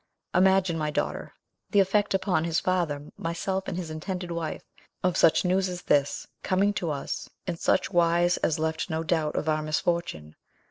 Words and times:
Imagine, 0.33 0.79
my 0.79 0.89
daughter, 0.89 1.31
the 1.69 1.79
effect 1.79 2.15
upon 2.15 2.43
his 2.43 2.59
father, 2.59 3.11
myself, 3.17 3.67
and 3.67 3.77
his 3.77 3.91
intended 3.91 4.31
wife, 4.31 4.63
of 5.03 5.15
such 5.15 5.45
news 5.45 5.69
as 5.69 5.83
this, 5.83 6.25
coming 6.41 6.73
to 6.73 6.89
us 6.89 7.29
in 7.45 7.55
such 7.55 7.91
wise 7.91 8.37
as 8.37 8.57
left 8.57 8.89
no 8.89 9.03
doubt 9.03 9.35
of 9.35 9.47
our 9.47 9.61
misfortune. 9.61 10.35